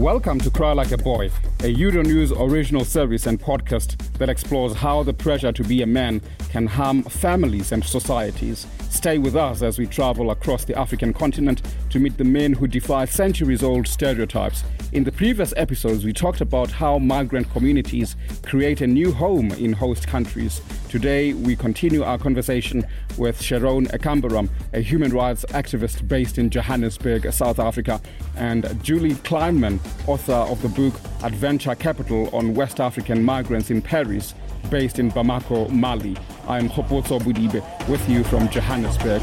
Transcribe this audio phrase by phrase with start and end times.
[0.00, 1.26] Welcome to Cry Like a Boy,
[1.58, 6.22] a Euronews original service and podcast that explores how the pressure to be a man
[6.48, 8.66] can harm families and societies.
[8.88, 12.66] Stay with us as we travel across the African continent to meet the men who
[12.66, 14.64] defy centuries old stereotypes.
[14.92, 19.74] In the previous episodes, we talked about how migrant communities create a new home in
[19.74, 20.62] host countries.
[20.90, 22.84] Today, we continue our conversation
[23.16, 28.00] with Sharon Ekambaram, a human rights activist based in Johannesburg, South Africa,
[28.34, 34.34] and Julie Kleinman, author of the book Adventure Capital on West African Migrants in Paris,
[34.68, 36.16] based in Bamako, Mali.
[36.48, 39.22] I am Khopotso Bodibe with you from Johannesburg.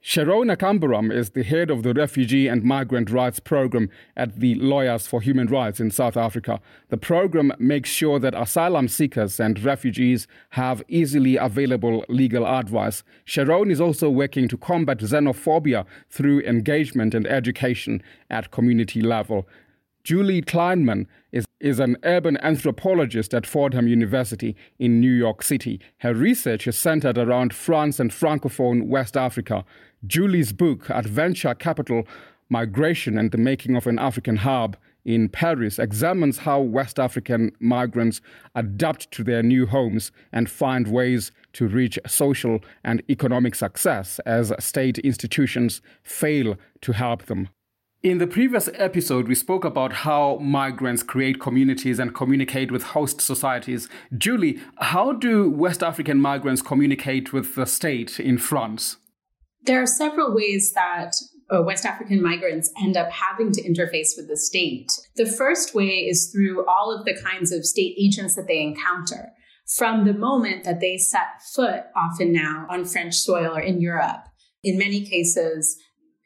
[0.08, 5.08] Sharon Ekambaram is the head of the Refugee and Migrant Rights Program at the Lawyers
[5.08, 6.60] for Human Rights in South Africa.
[6.90, 13.02] The program makes sure that asylum seekers and refugees have easily available legal advice.
[13.24, 19.48] Sharon is also working to combat xenophobia through engagement and education at community level.
[20.06, 25.80] Julie Kleinman is, is an urban anthropologist at Fordham University in New York City.
[25.98, 29.64] Her research is centered around France and Francophone West Africa.
[30.06, 32.04] Julie's book, Adventure Capital
[32.48, 38.20] Migration and the Making of an African Hub in Paris, examines how West African migrants
[38.54, 44.52] adapt to their new homes and find ways to reach social and economic success as
[44.60, 47.48] state institutions fail to help them.
[48.02, 53.20] In the previous episode, we spoke about how migrants create communities and communicate with host
[53.20, 53.88] societies.
[54.16, 58.98] Julie, how do West African migrants communicate with the state in France?
[59.64, 61.14] There are several ways that
[61.50, 64.92] uh, West African migrants end up having to interface with the state.
[65.16, 69.32] The first way is through all of the kinds of state agents that they encounter.
[69.76, 74.26] From the moment that they set foot, often now, on French soil or in Europe,
[74.62, 75.76] in many cases,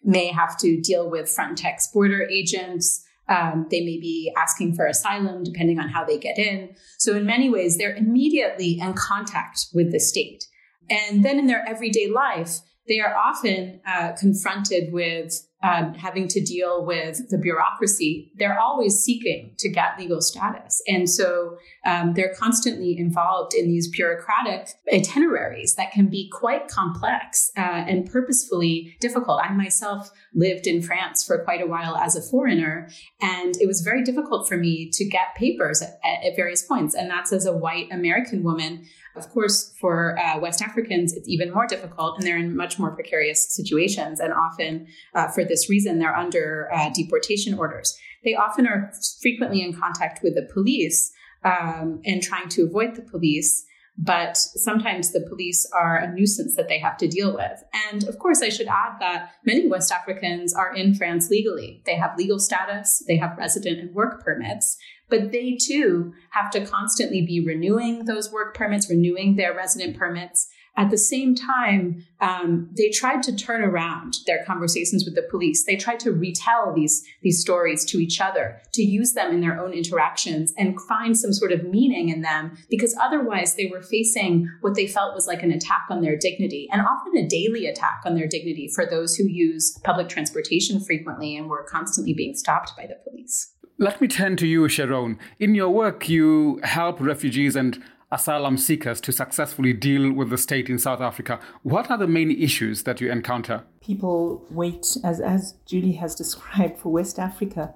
[0.04, 3.04] may have to deal with Frontex border agents.
[3.28, 6.74] Um, they may be asking for asylum, depending on how they get in.
[6.98, 10.44] So, in many ways, they're immediately in contact with the state.
[10.88, 16.40] And then in their everyday life, they are often uh, confronted with um, having to
[16.40, 20.82] deal with the bureaucracy, they're always seeking to get legal status.
[20.88, 27.50] And so um, they're constantly involved in these bureaucratic itineraries that can be quite complex
[27.56, 29.42] uh, and purposefully difficult.
[29.42, 32.88] I myself lived in France for quite a while as a foreigner,
[33.20, 36.94] and it was very difficult for me to get papers at, at various points.
[36.94, 38.86] And that's as a white American woman.
[39.16, 42.92] Of course, for uh, West Africans, it's even more difficult, and they're in much more
[42.92, 44.20] precarious situations.
[44.20, 47.98] And often, uh, for this reason, they're under uh, deportation orders.
[48.24, 51.12] They often are frequently in contact with the police
[51.44, 53.64] um, and trying to avoid the police.
[53.98, 57.62] But sometimes the police are a nuisance that they have to deal with.
[57.90, 61.82] And of course, I should add that many West Africans are in France legally.
[61.84, 64.78] They have legal status, they have resident and work permits,
[65.10, 70.48] but they too have to constantly be renewing those work permits, renewing their resident permits,
[70.76, 75.64] At the same time, um, they tried to turn around their conversations with the police.
[75.64, 79.60] They tried to retell these, these stories to each other, to use them in their
[79.60, 84.48] own interactions and find some sort of meaning in them, because otherwise they were facing
[84.60, 88.00] what they felt was like an attack on their dignity and often a daily attack
[88.06, 92.76] on their dignity for those who use public transportation frequently and were constantly being stopped
[92.76, 93.52] by the police.
[93.82, 95.18] Let me turn to you, Sharon.
[95.38, 97.82] In your work, you help refugees and
[98.12, 101.40] asylum seekers to successfully deal with the state in South Africa.
[101.62, 103.64] What are the main issues that you encounter?
[103.80, 107.72] People wait, as, as Julie has described, for West Africa.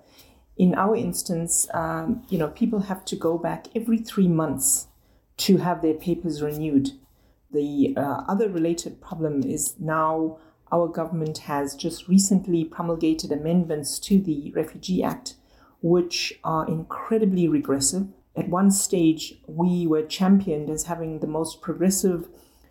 [0.59, 4.89] In our instance, um, you know, people have to go back every three months
[5.39, 6.91] to have their papers renewed.
[7.51, 10.37] The uh, other related problem is now
[10.71, 15.37] our government has just recently promulgated amendments to the Refugee Act,
[15.85, 22.29] which are incredibly regressive at one stage, we were championed as having the most progressive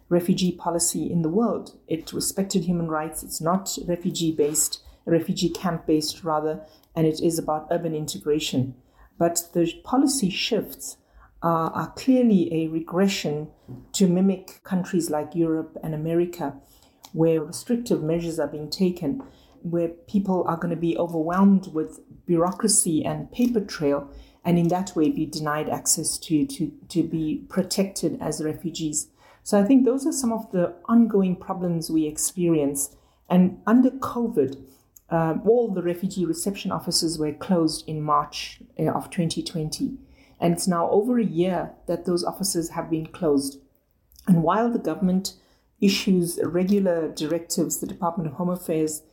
[0.09, 1.77] refugee policy in the world.
[1.87, 3.23] It respected human rights.
[3.23, 6.65] It's not refugee based, refugee camp based, rather,
[6.95, 8.75] and it is about urban integration.
[9.17, 10.97] But the policy shifts
[11.41, 13.49] uh, are clearly a regression
[13.93, 16.55] to mimic countries like Europe and America,
[17.13, 19.23] where restrictive measures are being taken,
[19.63, 24.09] where people are going to be overwhelmed with bureaucracy and paper trail
[24.45, 29.07] and in that way be denied access to, to, to be protected as refugees.
[29.43, 32.95] So I think those are some of the ongoing problems we experience.
[33.29, 34.61] And under COVID,
[35.09, 39.97] um, all the refugee reception offices were closed in March uh, of 2020.
[40.39, 43.59] And it's now over a year that those offices have been closed.
[44.27, 45.35] And while the government
[45.79, 49.03] issues regular directives, the Department of Home Affairs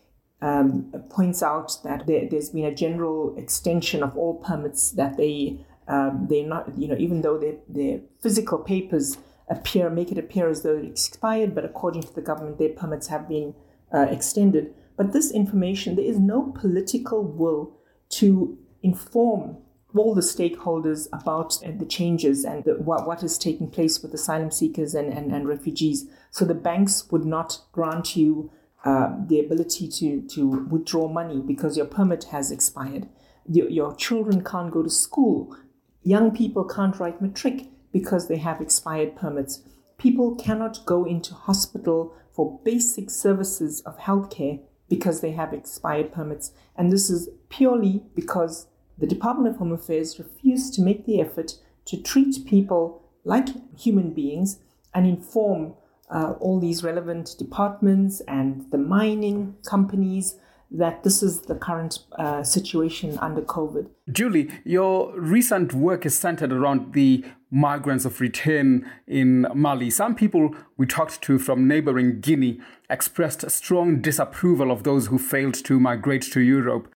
[0.43, 5.59] um, points out that there, has been a general extension of all permits that they
[5.89, 10.49] um, they're not you know even though their their physical papers appear make it appear
[10.49, 13.55] as though it expired, but according to the government, their permits have been
[13.93, 14.73] uh, extended.
[14.97, 17.77] But this information, there is no political will
[18.11, 19.59] to inform
[19.97, 24.51] all the stakeholders about the changes and the, what, what is taking place with asylum
[24.51, 26.07] seekers and, and, and refugees.
[26.31, 28.53] So the banks would not grant you
[28.85, 33.09] uh, the ability to, to withdraw money because your permit has expired.
[33.47, 35.57] Your, your children can't go to school.
[36.03, 39.63] Young people can't write matric because they have expired permits.
[39.99, 46.53] People cannot go into hospital for basic services of healthcare because they have expired permits.
[46.77, 48.67] And this is purely because
[48.99, 51.53] the Department of Home Affairs refused to make the effort
[51.87, 53.49] to treat people like
[53.79, 54.61] human beings
[54.95, 55.75] and inform
[56.11, 60.37] uh, all these relevant departments and the mining companies
[60.71, 63.89] that this is the current uh, situation under COVID.
[64.13, 69.91] Julie, your recent work is centered around the migrants of return in Mali.
[69.91, 75.55] Some people we talked to from neighboring Guinea expressed strong disapproval of those who failed
[75.65, 76.93] to migrate to Europe.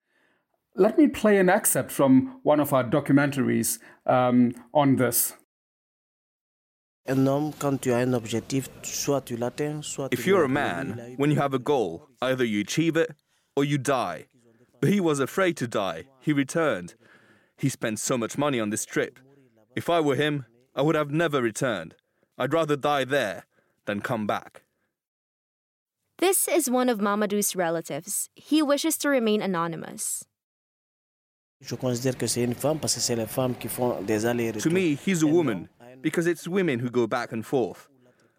[0.77, 5.35] Let me play an excerpt from one of our documentaries um, on this.
[10.11, 13.15] If you're a man, when you have a goal, either you achieve it
[13.57, 14.27] or you die.
[14.81, 16.05] But he was afraid to die.
[16.21, 16.95] He returned.
[17.57, 19.19] He spent so much money on this trip.
[19.77, 21.95] If I were him, I would have never returned.
[22.39, 23.45] I'd rather die there
[23.87, 24.63] than come back.
[26.19, 28.31] This is one of Mamadou's relatives.
[28.35, 30.25] He wishes to remain anonymous.
[34.61, 35.69] To me, he's a woman
[36.03, 37.89] because it's women who go back and forth.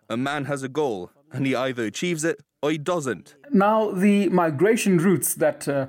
[0.09, 3.35] A man has a goal, and he either achieves it or he doesn't.
[3.51, 5.87] Now, the migration routes that uh,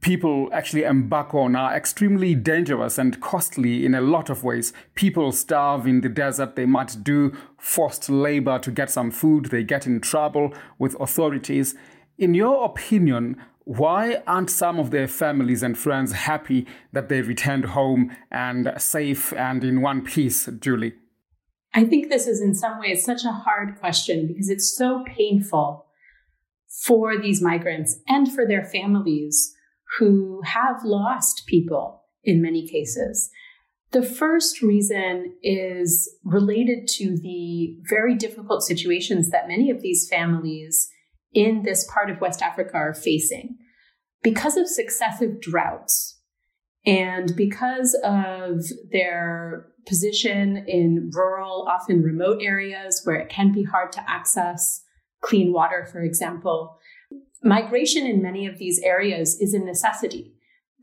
[0.00, 4.72] people actually embark on are extremely dangerous and costly in a lot of ways.
[4.94, 9.64] People starve in the desert, they might do forced labor to get some food, they
[9.64, 11.74] get in trouble with authorities.
[12.18, 17.64] In your opinion, why aren't some of their families and friends happy that they returned
[17.64, 20.94] home and safe and in one piece, Julie?
[21.74, 25.84] I think this is in some ways such a hard question because it's so painful
[26.84, 29.52] for these migrants and for their families
[29.98, 33.30] who have lost people in many cases.
[33.90, 40.88] The first reason is related to the very difficult situations that many of these families
[41.36, 43.58] in this part of West Africa are facing.
[44.22, 46.18] Because of successive droughts
[46.84, 53.92] and because of their position in rural, often remote areas where it can be hard
[53.92, 54.82] to access
[55.20, 56.78] clean water, for example,
[57.42, 60.32] migration in many of these areas is a necessity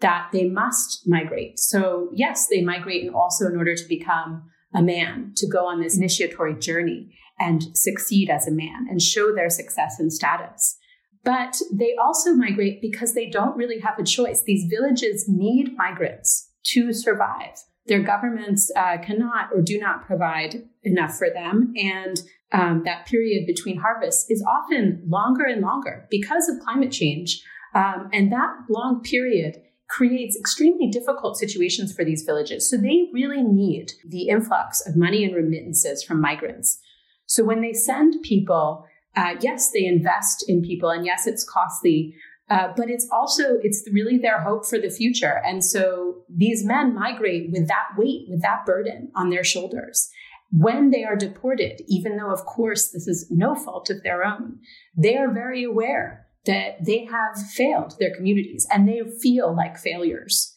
[0.02, 1.58] that they must migrate.
[1.58, 5.82] So, yes, they migrate and also in order to become a man, to go on
[5.82, 7.16] this initiatory journey.
[7.40, 10.78] And succeed as a man and show their success and status.
[11.24, 14.44] But they also migrate because they don't really have a choice.
[14.44, 17.56] These villages need migrants to survive.
[17.88, 21.74] Their governments uh, cannot or do not provide enough for them.
[21.78, 22.22] And
[22.52, 27.42] um, that period between harvests is often longer and longer because of climate change.
[27.74, 32.70] Um, and that long period creates extremely difficult situations for these villages.
[32.70, 36.80] So they really need the influx of money and remittances from migrants.
[37.26, 42.16] So when they send people, uh, yes, they invest in people, and yes, it's costly,
[42.50, 45.42] uh, but it's also it's really their hope for the future.
[45.46, 50.10] And so these men migrate with that weight, with that burden on their shoulders.
[50.52, 54.60] When they are deported, even though of course this is no fault of their own,
[54.96, 60.56] they are very aware that they have failed their communities and they feel like failures.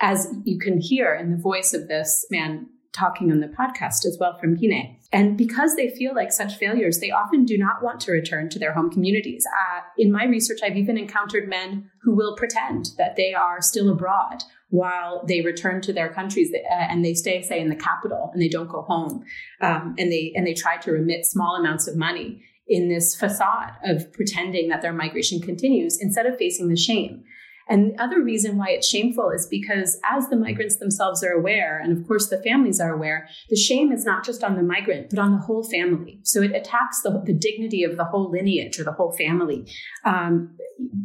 [0.00, 4.16] As you can hear in the voice of this man talking on the podcast as
[4.20, 4.98] well from Guinea.
[5.12, 8.58] And because they feel like such failures, they often do not want to return to
[8.58, 9.44] their home communities.
[9.46, 13.88] Uh, in my research, I've even encountered men who will pretend that they are still
[13.90, 18.30] abroad while they return to their countries uh, and they stay, say, in the capital
[18.32, 19.24] and they don't go home,
[19.62, 23.72] um, and they and they try to remit small amounts of money in this facade
[23.84, 27.24] of pretending that their migration continues instead of facing the shame.
[27.68, 31.78] And the other reason why it's shameful is because as the migrants themselves are aware,
[31.78, 35.10] and of course the families are aware, the shame is not just on the migrant,
[35.10, 36.20] but on the whole family.
[36.22, 39.66] So it attacks the, the dignity of the whole lineage or the whole family.
[40.04, 40.56] Um,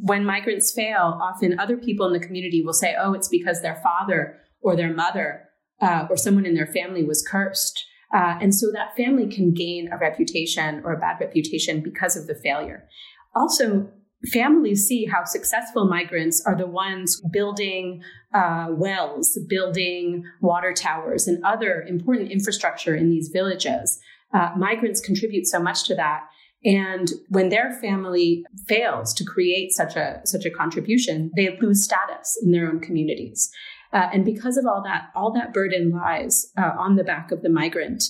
[0.01, 3.81] when migrants fail, often other people in the community will say, oh, it's because their
[3.83, 5.49] father or their mother
[5.81, 7.85] uh, or someone in their family was cursed.
[8.13, 12.27] Uh, and so that family can gain a reputation or a bad reputation because of
[12.27, 12.87] the failure.
[13.35, 13.89] Also,
[14.31, 18.01] families see how successful migrants are the ones building
[18.33, 23.99] uh, wells, building water towers, and other important infrastructure in these villages.
[24.33, 26.23] Uh, migrants contribute so much to that.
[26.65, 32.39] And when their family fails to create such a such a contribution, they lose status
[32.41, 33.51] in their own communities.
[33.91, 37.43] Uh, and because of all that, all that burden lies uh, on the back of
[37.43, 38.03] the migrant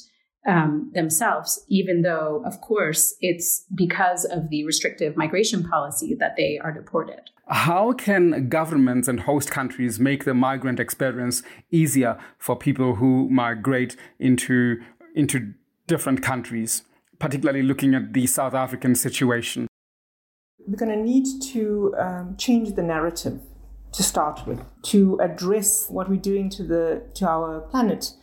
[0.45, 6.59] um, themselves, even though, of course, it's because of the restrictive migration policy that they
[6.59, 7.21] are deported.
[7.47, 13.95] How can governments and host countries make the migrant experience easier for people who migrate
[14.19, 14.81] into,
[15.15, 15.53] into
[15.87, 16.83] different countries,
[17.19, 19.67] particularly looking at the South African situation?
[20.65, 23.41] We're going to need to um, change the narrative
[23.91, 28.13] to start with, to address what we're doing to, the, to our planet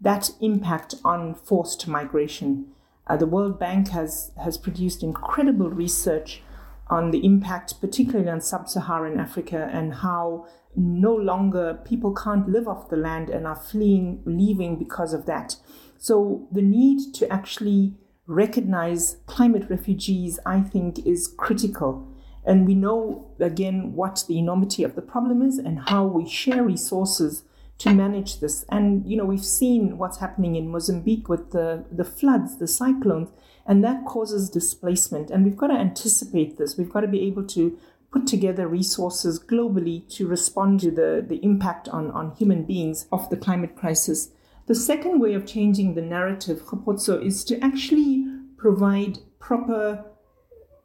[0.00, 2.66] that impact on forced migration.
[3.06, 6.42] Uh, the World Bank has, has produced incredible research
[6.88, 12.68] on the impact, particularly on sub Saharan Africa, and how no longer people can't live
[12.68, 15.56] off the land and are fleeing, leaving because of that.
[15.98, 17.94] So, the need to actually
[18.26, 22.06] recognize climate refugees, I think, is critical.
[22.44, 26.62] And we know again what the enormity of the problem is and how we share
[26.62, 27.42] resources
[27.78, 28.64] to manage this.
[28.68, 33.30] And you know, we've seen what's happening in Mozambique with the, the floods, the cyclones,
[33.66, 35.30] and that causes displacement.
[35.30, 36.76] And we've got to anticipate this.
[36.76, 37.78] We've got to be able to
[38.10, 43.28] put together resources globally to respond to the, the impact on, on human beings of
[43.30, 44.30] the climate crisis.
[44.66, 50.04] The second way of changing the narrative, Khopotso, is to actually provide proper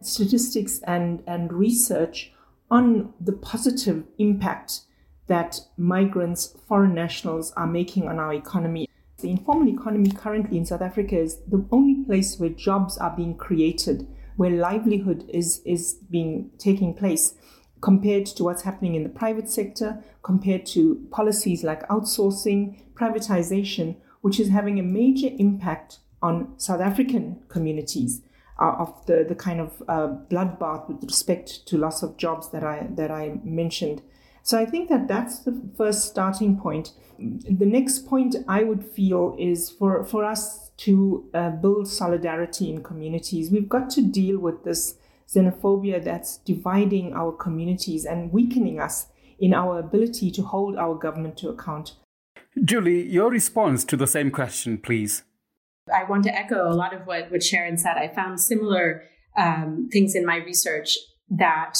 [0.01, 2.33] statistics and, and research
[2.69, 4.81] on the positive impact
[5.27, 8.89] that migrants, foreign nationals are making on our economy.
[9.19, 13.37] The informal economy currently in South Africa is the only place where jobs are being
[13.37, 17.35] created, where livelihood is, is being taking place
[17.79, 24.39] compared to what's happening in the private sector, compared to policies like outsourcing, privatization, which
[24.39, 28.21] is having a major impact on South African communities.
[28.61, 32.63] Uh, of the, the kind of uh, bloodbath with respect to loss of jobs that
[32.63, 34.03] I that I mentioned
[34.43, 36.91] so I think that that's the first starting point.
[37.17, 42.83] The next point I would feel is for, for us to uh, build solidarity in
[42.83, 44.95] communities, we've got to deal with this
[45.33, 49.07] xenophobia that's dividing our communities and weakening us
[49.39, 51.95] in our ability to hold our government to account.
[52.65, 55.23] Julie, your response to the same question, please.
[55.93, 57.97] I want to echo a lot of what, what Sharon said.
[57.97, 59.03] I found similar
[59.37, 60.97] um, things in my research
[61.29, 61.75] that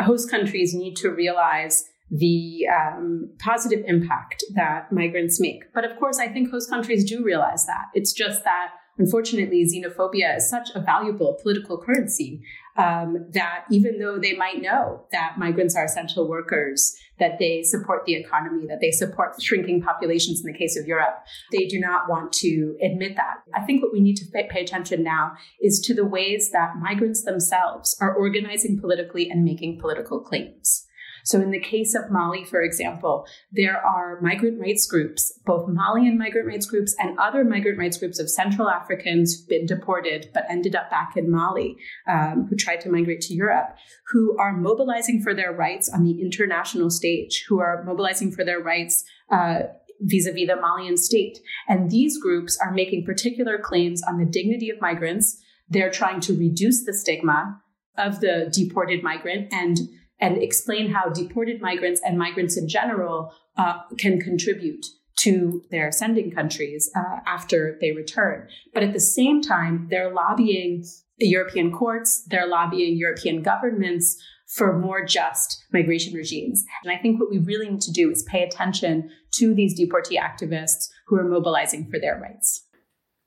[0.00, 5.62] host countries need to realize the um, positive impact that migrants make.
[5.72, 7.86] But of course, I think host countries do realize that.
[7.94, 8.68] It's just that
[8.98, 12.42] unfortunately, xenophobia is such a valuable political currency
[12.76, 18.04] um, that even though they might know that migrants are essential workers, that they support
[18.06, 22.08] the economy, that they support shrinking populations in the case of Europe, they do not
[22.08, 23.42] want to admit that.
[23.54, 27.24] I think what we need to pay attention now is to the ways that migrants
[27.24, 30.86] themselves are organizing politically and making political claims.
[31.24, 36.18] So, in the case of Mali, for example, there are migrant rights groups, both Malian
[36.18, 40.44] migrant rights groups and other migrant rights groups of Central Africans who've been deported but
[40.48, 41.76] ended up back in Mali,
[42.08, 43.76] um, who tried to migrate to Europe,
[44.12, 48.60] who are mobilizing for their rights on the international stage, who are mobilizing for their
[48.60, 49.04] rights.
[49.30, 49.62] Uh,
[50.04, 51.38] vis-a-vis the Malian state.
[51.68, 55.40] And these groups are making particular claims on the dignity of migrants.
[55.68, 57.62] They're trying to reduce the stigma
[57.96, 59.78] of the deported migrant and
[60.22, 64.86] and explain how deported migrants and migrants in general uh, can contribute
[65.16, 68.48] to their sending countries uh, after they return.
[68.72, 70.84] But at the same time, they're lobbying
[71.18, 76.64] the European courts, they're lobbying European governments for more just migration regimes.
[76.84, 80.18] And I think what we really need to do is pay attention to these deportee
[80.18, 82.64] activists who are mobilizing for their rights.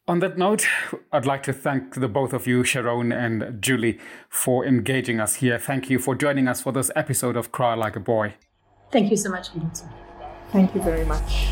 [0.07, 0.67] On that note,
[1.11, 3.97] I'd like to thank the both of you, Sharon and Julie,
[4.29, 5.57] for engaging us here.
[5.57, 8.35] Thank you for joining us for this episode of Cry Like a Boy.
[8.91, 9.47] Thank you so much,
[10.51, 11.47] Thank you very much.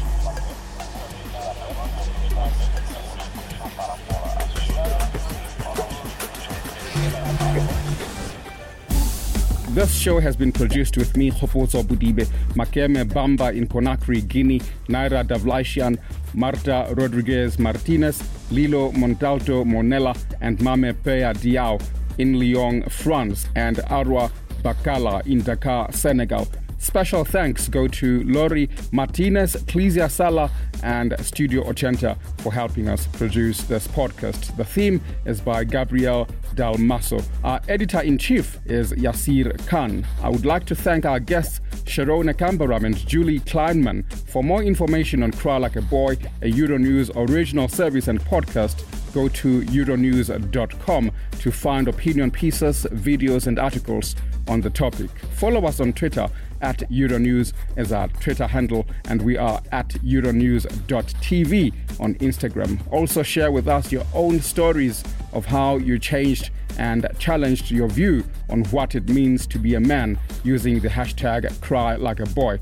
[9.74, 15.24] This show has been produced with me, Khopotso Bodibe, Makeme Bamba in Conakry, Guinea, Naira
[15.24, 15.98] Davlashyan,
[16.36, 18.22] Marta Rodriguez Martinez,
[18.54, 21.82] Lillo Montalto Monella, and Mame Peya Diao
[22.20, 24.32] in Lyon, France, and Arwa
[24.62, 26.48] Bakala in Dakar, Senegal.
[26.84, 30.52] Special thanks go to Lori Martinez, Clizia Sala,
[30.84, 34.54] and Studio Ochenta for helping us produce this podcast.
[34.58, 37.24] The theme is by Gabriel Dalmaso.
[37.46, 40.06] Our editor in chief is Yasir Khan.
[40.22, 44.04] I would like to thank our guests, Sharon Kambaram and Julie Kleinman.
[44.28, 49.30] For more information on Cry Like a Boy, a Euronews original service and podcast, go
[49.30, 54.16] to euronews.com to find opinion pieces, videos, and articles
[54.48, 55.10] on the topic.
[55.36, 56.28] Follow us on Twitter
[56.64, 62.80] at Euronews as our Twitter handle, and we are at Euronews.tv on Instagram.
[62.92, 65.04] Also, share with us your own stories
[65.34, 69.80] of how you changed and challenged your view on what it means to be a
[69.80, 72.60] man using the hashtag Cry Like a Boy.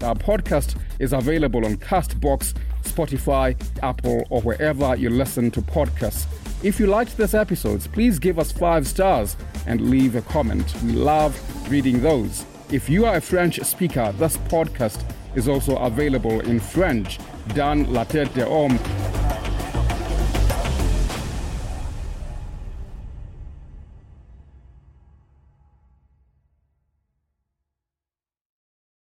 [0.00, 2.54] Our podcast is available on Castbox,
[2.84, 6.26] Spotify, Apple, or wherever you listen to podcasts.
[6.62, 10.72] If you liked this episode, please give us five stars and leave a comment.
[10.84, 11.36] We love
[11.70, 12.44] reading those.
[12.70, 15.02] If you are a French speaker, this podcast
[15.34, 17.18] is also available in French.
[17.54, 18.78] Dans la tête de homme